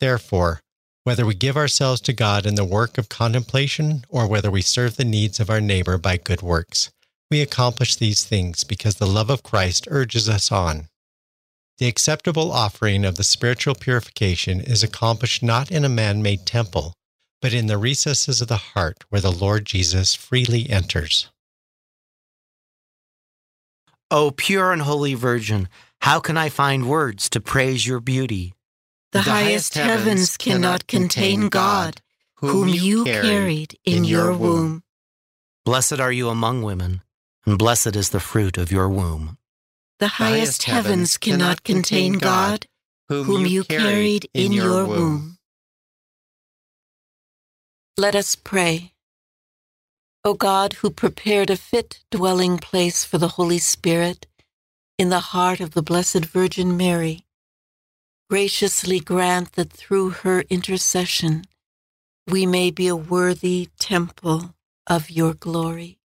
[0.00, 0.60] Therefore,
[1.04, 4.96] whether we give ourselves to God in the work of contemplation or whether we serve
[4.96, 6.90] the needs of our neighbor by good works,
[7.30, 10.88] we accomplish these things because the love of Christ urges us on.
[11.78, 16.94] The acceptable offering of the spiritual purification is accomplished not in a man made temple,
[17.42, 21.28] but in the recesses of the heart where the Lord Jesus freely enters.
[24.14, 25.68] O pure and holy Virgin,
[26.02, 28.54] how can I find words to praise your beauty?
[29.10, 32.00] The, highest heavens cannot contain God,
[32.36, 34.84] whom you carried in your womb.
[35.64, 37.02] Blessed are you among women,
[37.44, 39.36] and blessed is the fruit of your womb.
[39.98, 42.66] The highest heavens cannot contain God,
[43.08, 45.38] whom you carried in your womb.
[47.98, 48.93] Let us pray.
[50.26, 54.26] O God, who prepared a fit dwelling place for the Holy Spirit
[54.98, 57.26] in the heart of the Blessed Virgin Mary,
[58.30, 61.44] graciously grant that through her intercession
[62.26, 64.54] we may be a worthy temple
[64.86, 65.98] of your glory.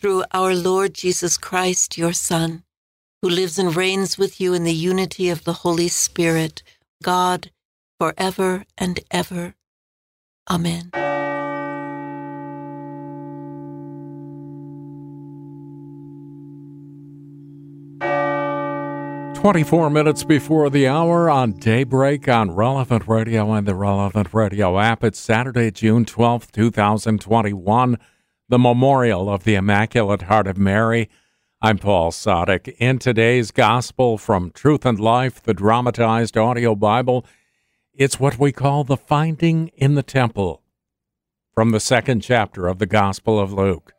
[0.00, 2.64] Through our Lord Jesus Christ, your Son,
[3.20, 6.64] who lives and reigns with you in the unity of the Holy Spirit,
[7.04, 7.52] God,
[8.00, 9.54] forever and ever.
[10.50, 10.90] Amen.
[19.42, 25.02] 24 minutes before the hour on Daybreak on Relevant Radio and the Relevant Radio app.
[25.02, 27.98] It's Saturday, June 12th, 2021,
[28.48, 31.10] the memorial of the Immaculate Heart of Mary.
[31.60, 32.72] I'm Paul Sadek.
[32.78, 37.26] In today's Gospel from Truth and Life, the dramatized audio Bible,
[37.92, 40.62] it's what we call the Finding in the Temple
[41.52, 43.92] from the second chapter of the Gospel of Luke.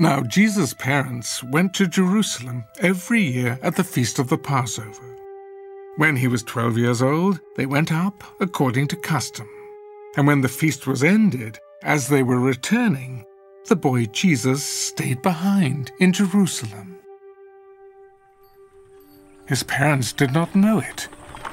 [0.00, 5.14] Now, Jesus' parents went to Jerusalem every year at the feast of the Passover.
[5.98, 9.46] When he was twelve years old, they went up according to custom.
[10.16, 13.26] And when the feast was ended, as they were returning,
[13.68, 16.96] the boy Jesus stayed behind in Jerusalem.
[19.46, 21.10] His parents did not know it,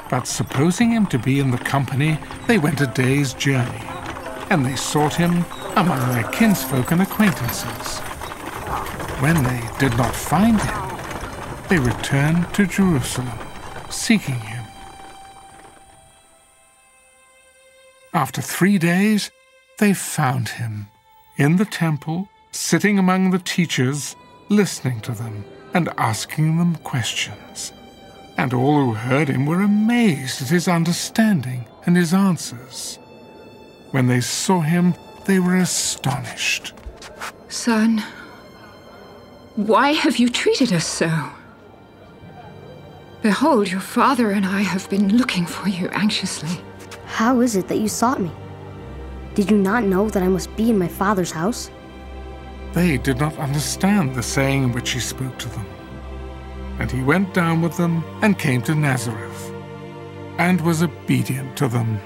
[0.10, 2.18] but supposing him to be in the company,
[2.48, 3.84] they went a day's journey,
[4.50, 5.44] and they sought him
[5.76, 8.02] among their kinsfolk and acquaintances.
[9.20, 10.98] When they did not find him,
[11.70, 13.40] they returned to Jerusalem,
[13.90, 14.64] seeking him.
[18.14, 19.32] After three days,
[19.80, 20.88] they found him
[21.38, 24.16] in the temple, sitting among the teachers,
[24.50, 27.74] listening to them and asking them questions.
[28.38, 33.00] And all who heard him were amazed at his understanding and his answers.
[33.92, 34.94] When they saw him,
[35.26, 36.74] they were astonished.
[37.50, 38.04] Son,
[39.58, 41.12] why have you treated us so?
[43.24, 46.62] Behold, your father and I have been looking for you anxiously.
[47.08, 48.32] How is it that you sought me?
[49.34, 51.72] Did you not know that I must be in my father's house?
[52.74, 55.66] They did not understand the saying in which he spoke to them.
[56.78, 59.52] And he went down with them and came to Nazareth,
[60.38, 62.00] and was obedient to them.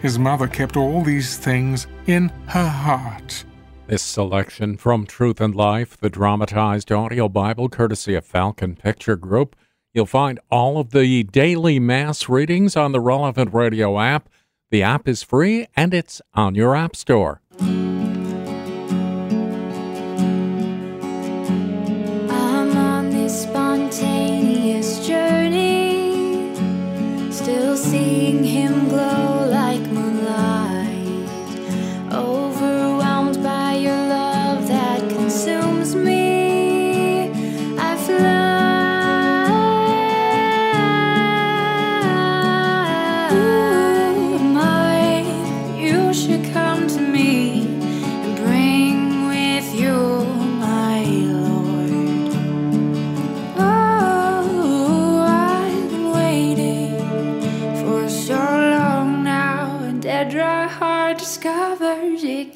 [0.00, 3.44] His mother kept all these things in her heart.
[3.90, 9.56] This selection from Truth and Life, the dramatized audio Bible courtesy of Falcon Picture Group.
[9.92, 14.28] You'll find all of the daily Mass readings on the Relevant Radio app.
[14.70, 17.42] The app is free and it's on your App Store.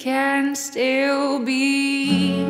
[0.05, 2.45] Can still be.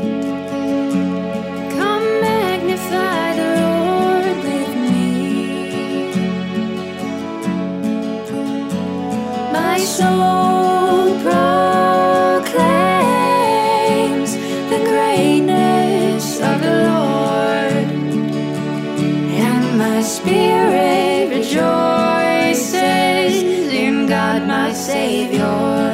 [1.79, 6.11] Come magnify the Lord with me.
[9.53, 12.61] My soul proclaims
[14.73, 17.87] the greatness of the Lord,
[19.47, 22.73] and my spirit rejoices
[23.73, 25.94] in God my Savior.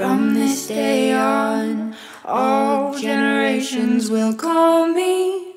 [0.00, 1.94] From this day on,
[2.24, 5.49] all generations will call me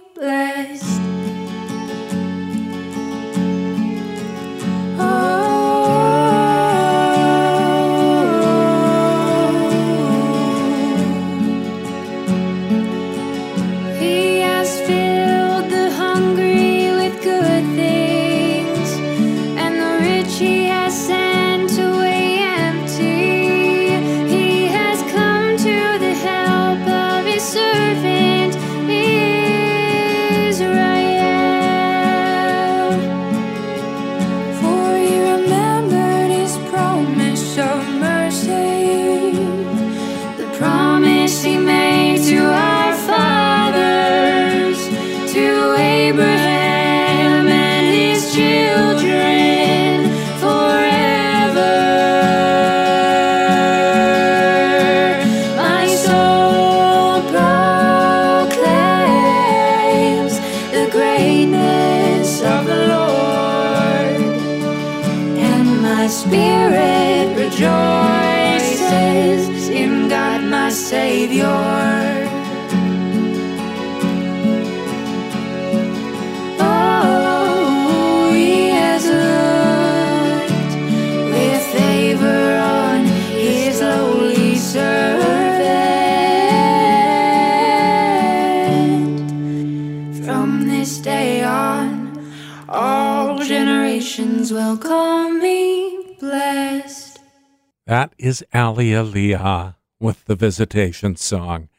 [97.93, 101.69] That is Leah with the Visitation Song.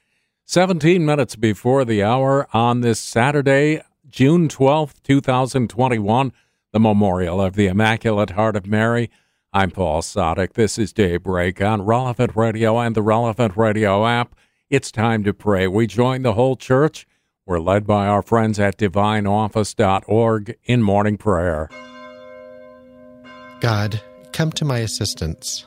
[0.45, 6.33] 17 minutes before the hour on this Saturday, June 12th, 2021,
[6.71, 9.11] the memorial of the Immaculate Heart of Mary.
[9.53, 10.53] I'm Paul Sadek.
[10.53, 14.37] This is Daybreak on Relevant Radio and the Relevant Radio app.
[14.71, 15.67] It's time to pray.
[15.67, 17.09] We join the whole church.
[17.45, 21.69] We're led by our friends at divineoffice.org in morning prayer.
[23.59, 24.01] God,
[24.31, 25.67] come to my assistance.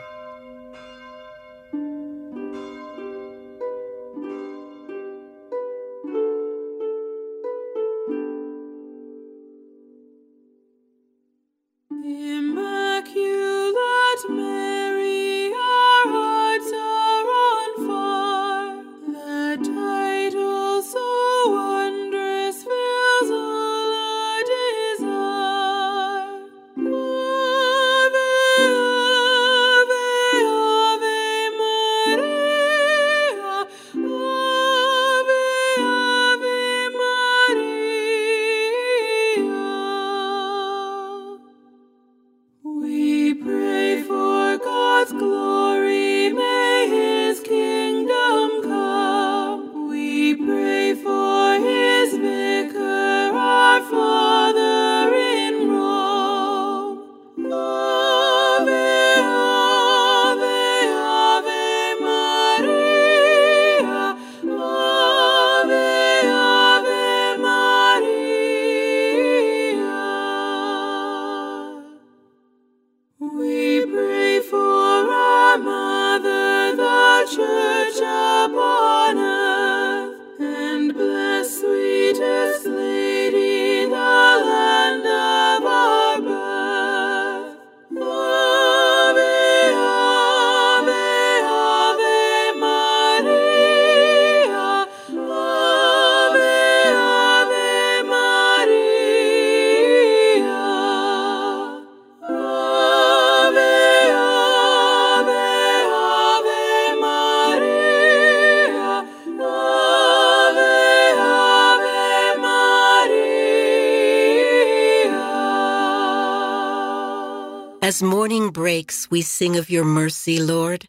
[117.91, 120.87] As morning breaks, we sing of your mercy, Lord,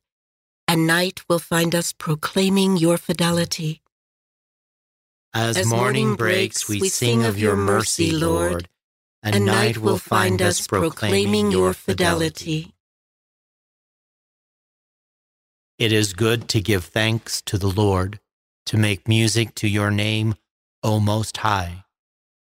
[0.68, 3.82] and night will find us proclaiming your fidelity.
[5.34, 8.68] As, morning breaks, we sing of your mercy, Lord,
[9.20, 12.72] and night will find us proclaiming your fidelity.
[15.80, 18.20] It is good to give thanks to the Lord,
[18.66, 20.36] to make music to your name,
[20.84, 21.82] O Most High,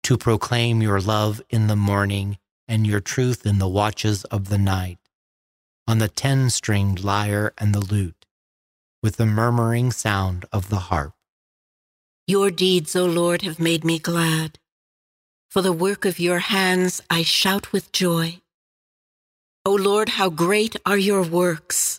[0.03, 2.39] to proclaim your love in the morning
[2.69, 4.99] and your truth in the watches of the night,
[5.87, 8.27] on the ten stringed lyre and the lute,
[9.03, 11.15] with the murmuring sound of the harp.
[12.27, 14.59] Your deeds, O Lord, have made me glad.
[15.51, 18.41] For the work of your hands I shout with joy.
[19.67, 21.99] O Lord, how great are your works!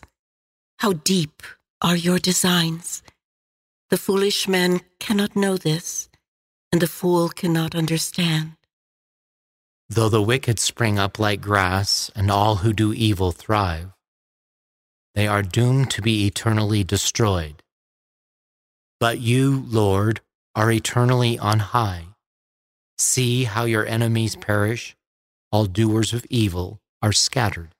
[0.78, 1.42] How deep
[1.80, 3.02] are your designs!
[3.90, 6.08] The foolish man cannot know this,
[6.72, 8.56] and the fool cannot understand.
[9.94, 13.90] Though the wicked spring up like grass, and all who do evil thrive,
[15.14, 17.62] they are doomed to be eternally destroyed.
[18.98, 20.20] But you, Lord,
[20.56, 22.06] are eternally on high.
[22.98, 24.96] See how your enemies perish,
[25.52, 27.70] all doers of evil are scattered.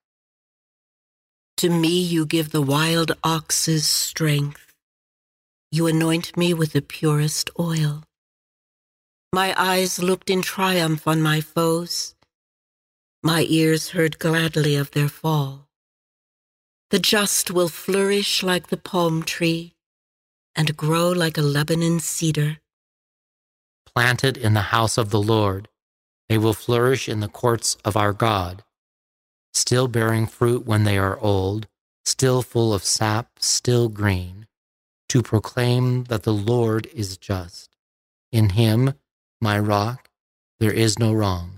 [1.57, 4.73] To me you give the wild ox's strength.
[5.73, 8.05] You anoint me with the purest oil.
[9.35, 12.15] My eyes looked in triumph on my foes.
[13.21, 15.67] My ears heard gladly of their fall.
[16.91, 19.75] The just will flourish like the palm tree
[20.55, 22.59] and grow like a Lebanon cedar.
[23.85, 25.67] Planted in the house of the Lord,
[26.29, 28.63] they will flourish in the courts of our God,
[29.53, 31.67] still bearing fruit when they are old,
[32.05, 34.47] still full of sap, still green,
[35.09, 37.71] to proclaim that the Lord is just.
[38.31, 38.95] In him,
[39.45, 40.09] my rock,
[40.59, 41.51] there is no wrong.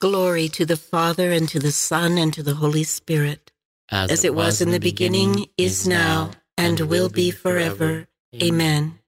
[0.00, 3.52] Glory to the Father, and to the Son, and to the Holy Spirit,
[3.90, 8.08] as, it was in the beginning, is now, and will be forever.
[8.42, 8.98] Amen.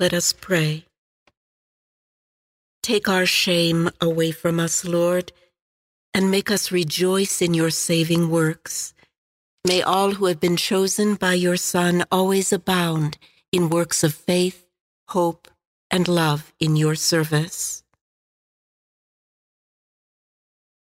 [0.00, 0.84] Let us pray.
[2.82, 5.32] Take our shame away from us, Lord,
[6.12, 8.92] and make us rejoice in your saving works.
[9.66, 13.18] May all who have been chosen by your Son always abound
[13.50, 14.68] in works of faith,
[15.08, 15.48] hope,
[15.90, 17.82] and love in your service.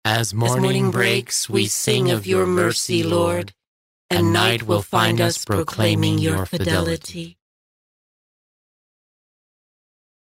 [0.04, 3.52] As morning, breaks, we sing of your mercy, Lord,
[4.08, 7.38] and night will find us proclaiming your fidelity.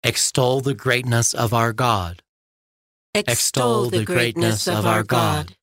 [0.03, 2.23] Extol the greatness of our God.
[3.15, 5.55] Extol the greatness of our God.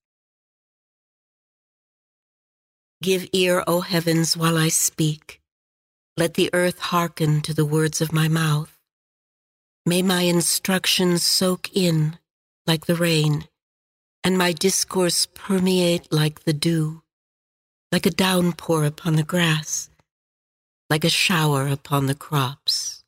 [3.02, 5.42] Give ear, O heavens, while I speak.
[6.18, 8.78] Let the earth hearken to the words of my mouth.
[9.86, 12.18] May my instructions soak in
[12.68, 13.48] like the rain,
[14.24, 17.04] and my discourse permeate like the dew,
[17.92, 19.90] like a downpour upon the grass,
[20.90, 23.00] like a shower upon the crops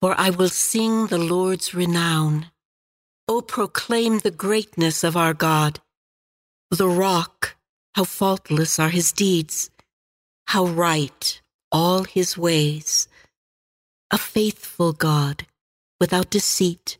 [0.00, 2.46] for I will sing the Lord's renown.
[3.28, 5.80] O proclaim the greatness of our God.
[6.76, 7.56] The rock,
[7.94, 9.70] how faultless are his deeds,
[10.48, 11.40] how right
[11.72, 13.08] all his ways.
[14.10, 15.46] A faithful God,
[15.98, 16.98] without deceit,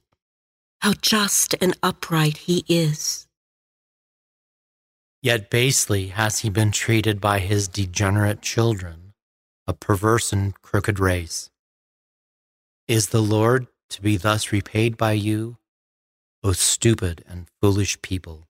[0.80, 3.26] how just and upright he is.
[5.22, 9.12] Yet basely has he been treated by his degenerate children,
[9.66, 11.50] a perverse and crooked race.
[12.88, 15.58] Is the Lord to be thus repaid by you,
[16.42, 18.45] O stupid and foolish people?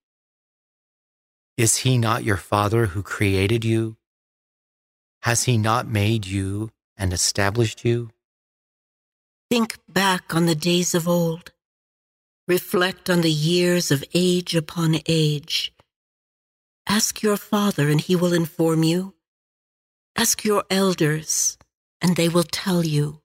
[1.57, 3.96] Is he not your Father who created you?
[5.22, 8.11] Has he not made you and established you?
[9.50, 11.52] Think back on the days of old.
[12.46, 15.72] Reflect on the years of age upon age.
[16.86, 19.14] Ask your father, and he will inform you.
[20.14, 21.59] Ask your elders,
[22.00, 23.20] and they will tell you.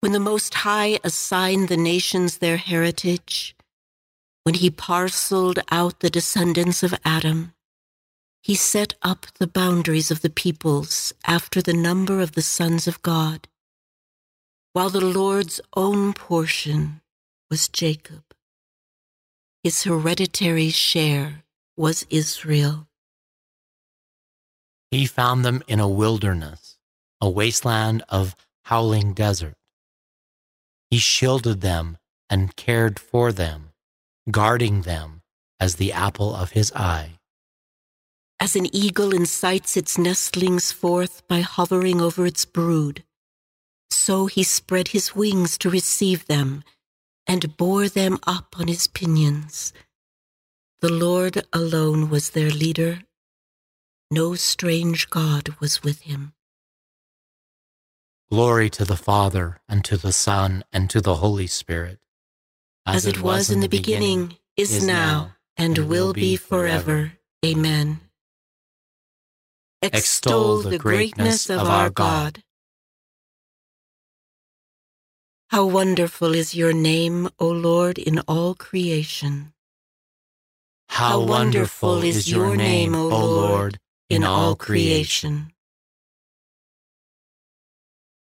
[0.00, 3.56] When the Most High assigned the nations their heritage,
[4.48, 7.52] when he parceled out the descendants of Adam,
[8.40, 13.02] he set up the boundaries of the peoples after the number of the sons of
[13.02, 13.46] God,
[14.72, 17.02] while the Lord's own portion
[17.50, 18.24] was Jacob.
[19.62, 21.44] His hereditary share
[21.76, 22.88] was Israel.
[24.90, 26.78] He found them in a wilderness,
[27.20, 29.56] a wasteland of howling desert.
[30.90, 31.98] He shielded them
[32.30, 33.74] and cared for them,
[34.30, 35.22] guarding them
[35.60, 37.18] as the apple of his eye.
[38.40, 43.04] As an eagle incites its nestlings forth by hovering over its brood,
[43.90, 46.62] so he spread his wings to receive them
[47.26, 49.72] and bore them up on his pinions.
[50.80, 53.00] The Lord alone was their leader.
[54.10, 56.32] No strange God was with him.
[58.30, 61.98] Glory to the Father, and to the Son, and to the Holy Spirit.
[62.88, 67.12] As, it was in the beginning, is now, and will be forever.
[67.44, 68.00] Amen.
[69.82, 72.42] Extol the greatness of our God.
[75.50, 79.52] How wonderful is your name, O Lord, in all creation.
[80.88, 83.78] How wonderful is your name, O Lord,
[84.08, 85.52] in all creation.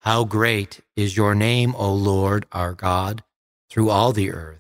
[0.01, 3.23] How great is your name, O Lord, our God,
[3.71, 4.59] through all the earth.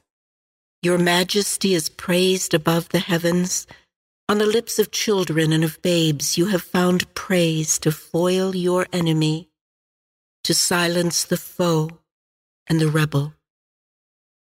[0.81, 3.67] Your majesty is praised above the heavens.
[4.29, 8.87] On the lips of children and of babes, you have found praise to foil your
[8.93, 9.49] enemy,
[10.45, 11.89] to silence the foe
[12.67, 13.33] and the rebel.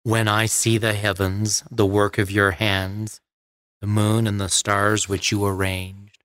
[0.02, 3.22] When I see the heavens, the work of your hands,
[3.80, 6.22] the moon and the stars which you arranged,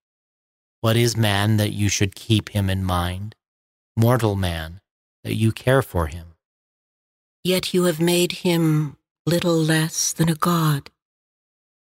[0.82, 3.36] what is man that you should keep him in mind?
[3.96, 4.82] Mortal man,
[5.24, 6.33] that you care for him.
[7.44, 10.92] Yet you have made him little less than a god.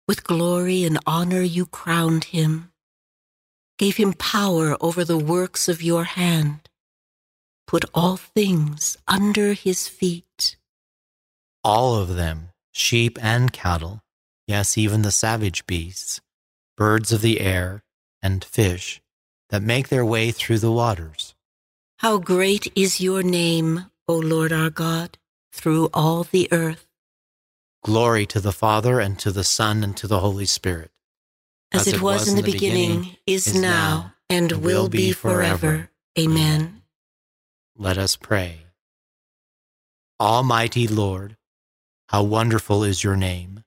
[0.07, 2.71] With glory and honor you crowned him,
[3.79, 6.69] gave him power over the works of your hand,
[7.67, 10.57] put all things under his feet.
[11.65, 14.03] All of them, sheep and cattle,
[14.47, 16.21] yes, even the savage beasts,
[16.77, 17.83] birds of the air,
[18.23, 19.01] and fish
[19.49, 21.35] that make their way through the waters.
[21.99, 25.17] How great is your name, O Lord our God,
[25.53, 26.87] through all the earth.
[27.85, 30.91] Glory to the Father, and to the Son, and to the Holy Spirit.
[31.73, 35.91] As, it was, in the beginning, is now, and will be forever.
[36.19, 36.83] Amen.
[37.77, 38.67] Let us pray.
[40.21, 41.37] Almighty Lord,
[42.09, 43.63] how wonderful is your name.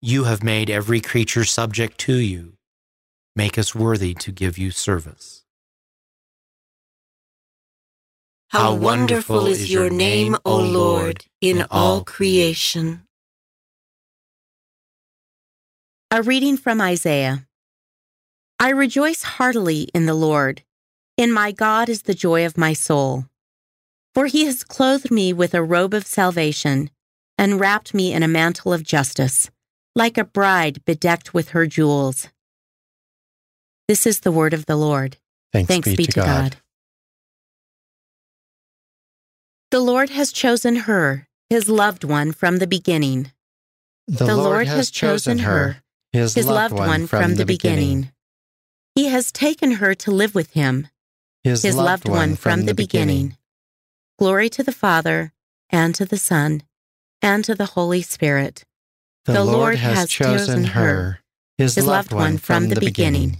[0.00, 2.54] You have made every creature subject to you.
[3.36, 5.44] Make us worthy to give you service.
[8.48, 13.02] How wonderful is your name, O Lord, in all creation.
[16.10, 17.46] A reading from Isaiah.
[18.58, 20.62] I rejoice heartily in the Lord.
[21.18, 23.26] In my God is the joy of my soul.
[24.14, 26.90] For he has clothed me with a robe of salvation
[27.36, 29.50] and wrapped me in a mantle of justice,
[29.94, 32.28] like a bride bedecked with her jewels.
[33.86, 35.18] This is the word of the Lord.
[35.52, 36.56] Thanks, be, to God.
[39.70, 43.32] The Lord has chosen her, his loved one, from the beginning.
[44.06, 48.10] The, Lord, has chosen her, his, loved one, from the beginning.
[48.94, 50.88] He has taken her to live with him,
[51.44, 53.36] His, his loved one from the beginning.
[54.18, 55.34] Glory to the Father,
[55.68, 56.62] and to the Son,
[57.20, 58.64] and to the Holy Spirit.
[59.26, 61.20] The, Lord has chosen her,
[61.58, 63.36] his, loved one from the beginning.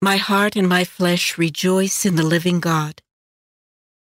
[0.00, 3.02] My heart and my flesh rejoice in the living God.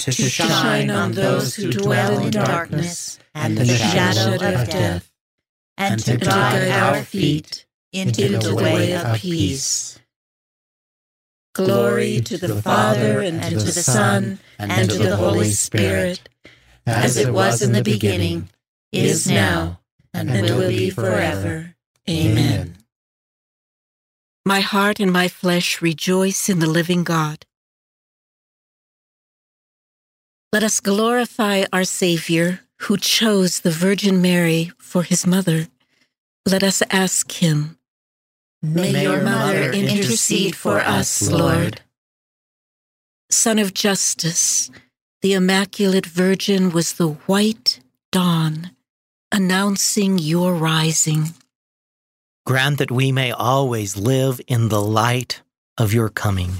[0.00, 5.12] to shine on those who dwell in darkness and the shadow of death,
[5.76, 9.98] and to guide our feet into the way of peace.
[11.54, 16.28] Glory to the Father, and to the Son, and to the Holy Spirit,
[16.86, 18.48] as it was in the beginning,
[18.92, 19.80] is now,
[20.14, 21.74] and will be forever.
[22.08, 22.76] Amen.
[24.44, 27.44] My heart and my flesh rejoice in the living God.
[30.50, 35.68] Let us glorify our Savior, who chose the Virgin Mary for his mother.
[36.46, 37.76] Let us ask him,
[38.62, 41.82] May your mother intercede for us, Lord.
[43.30, 44.70] Sun of justice,
[45.20, 47.80] the Immaculate Virgin was the white
[48.10, 48.70] dawn
[49.30, 51.34] announcing your rising.
[52.46, 55.42] Grant that we may always live in the light
[55.76, 56.52] of your coming.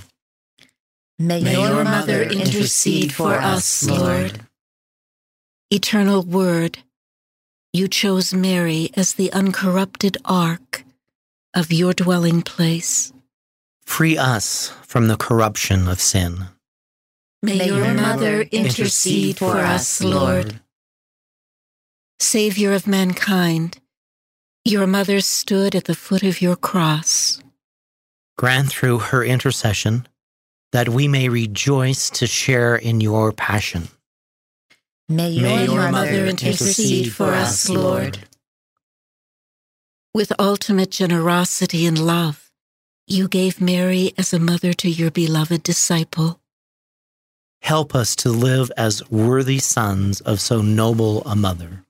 [1.19, 4.41] May, May your mother intercede for us, Lord.
[5.69, 6.79] Eternal Word,
[7.73, 10.85] you chose Mary as the uncorrupted ark
[11.55, 13.13] of your dwelling place.
[13.85, 16.45] Free us from the corruption of sin.
[17.43, 20.61] May, May your mother intercede for us, Lord.
[22.21, 23.81] Savior of mankind,
[24.65, 27.43] your mother stood at the foot of your cross.
[28.37, 30.07] Grant through her intercession
[30.73, 33.89] that we may rejoice to share in your passion.
[35.09, 38.19] May your, may your mother intercede for us, Lord.
[40.13, 42.51] With ultimate generosity and love,
[43.07, 46.41] you gave Mary as a mother to your beloved disciple.
[47.63, 51.85] Help us to live as worthy sons of so noble a mother.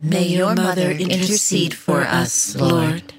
[0.00, 3.14] May your mother intercede for us, Lord.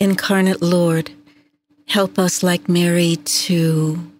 [0.00, 1.12] Incarnate Lord,
[1.92, 4.10] help us like Mary to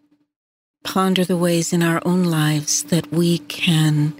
[0.85, 4.13] ponder the ways in our own lives that we can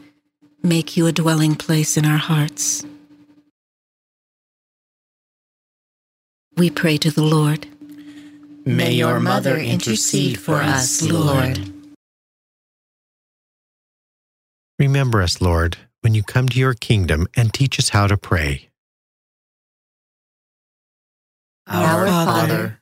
[0.63, 2.83] make you a dwelling place in our hearts.
[6.57, 7.67] We pray to the Lord.
[8.65, 11.61] May your mother intercede for us, Lord.
[14.79, 18.71] Remember us, Lord, when you come to your kingdom and teach us how to pray.
[21.67, 22.82] Our Father,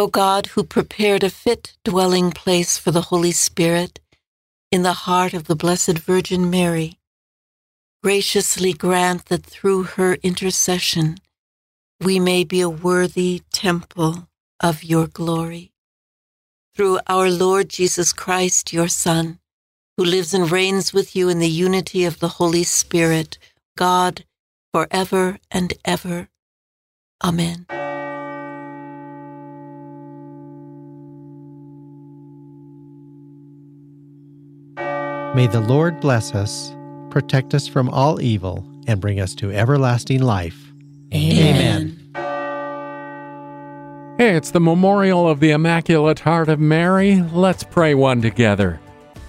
[0.00, 4.00] O God, who prepared a fit dwelling place for the Holy Spirit
[4.72, 6.98] in the heart of the Blessed Virgin Mary,
[8.02, 11.18] graciously grant that through her intercession
[12.00, 14.26] we may be a worthy temple
[14.58, 15.70] of your glory.
[16.74, 19.38] Through our Lord Jesus Christ, your Son,
[19.98, 23.36] who lives and reigns with you in the unity of the Holy Spirit,
[23.76, 24.24] God,
[24.72, 26.30] forever and ever.
[27.22, 27.66] Amen.
[35.32, 36.74] May the Lord bless us,
[37.08, 40.72] protect us from all evil, and bring us to everlasting life.
[41.14, 41.96] Amen.
[42.16, 44.16] Amen.
[44.18, 47.22] Hey, it's the memorial of the Immaculate Heart of Mary.
[47.32, 48.80] Let's pray one together.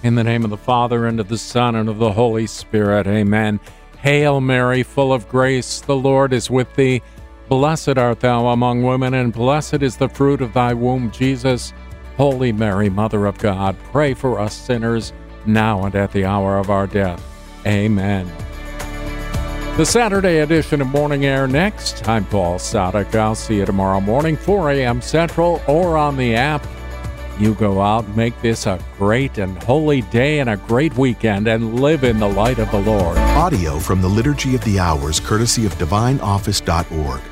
[0.02, 3.06] In the name of the Father, and of the Son, and of the Holy Spirit.
[3.06, 3.60] Amen.
[3.98, 7.00] Hail Mary, full of grace, the Lord is with thee.
[7.48, 11.72] Blessed art thou among women, and blessed is the fruit of thy womb, Jesus.
[12.16, 15.12] Holy Mary, Mother of God, pray for us sinners,
[15.46, 17.22] now and at the hour of our death.
[17.66, 18.30] Amen.
[19.76, 22.06] The Saturday edition of Morning Air next.
[22.06, 23.14] I'm Paul Sadek.
[23.14, 25.00] I'll see you tomorrow morning, 4 a.m.
[25.00, 26.66] Central, or on the app.
[27.38, 31.80] You go out, make this a great and holy day and a great weekend, and
[31.80, 33.16] live in the light of the Lord.
[33.16, 37.31] Audio from the Liturgy of the Hours, courtesy of DivineOffice.org.